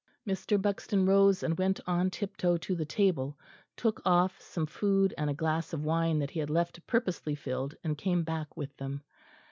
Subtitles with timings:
[0.27, 0.59] Mr.
[0.59, 3.37] Buxton rose and went on tip toe to the table,
[3.77, 7.75] took off some food and a glass of wine that he had left purposely filled
[7.83, 9.03] and came back with them.